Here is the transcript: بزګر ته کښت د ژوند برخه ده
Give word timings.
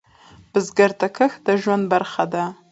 بزګر 0.51 0.91
ته 0.99 1.07
کښت 1.15 1.39
د 1.45 1.49
ژوند 1.61 1.83
برخه 1.93 2.23
ده 2.33 2.43